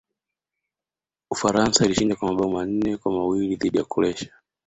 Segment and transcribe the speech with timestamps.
[1.31, 4.33] ufaransa ilishinda kwa mabao manne kwa mawili dhidi ya croatia